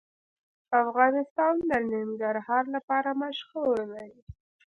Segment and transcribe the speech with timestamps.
[0.83, 4.11] افغانستان د ننګرهار لپاره مشهور دی.